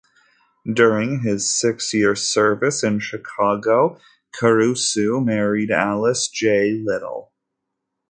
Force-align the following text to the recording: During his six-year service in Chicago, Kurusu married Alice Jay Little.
During 0.73 1.19
his 1.19 1.47
six-year 1.47 2.15
service 2.15 2.83
in 2.83 2.97
Chicago, 3.01 3.99
Kurusu 4.33 5.23
married 5.23 5.69
Alice 5.69 6.27
Jay 6.27 6.71
Little. 6.71 7.31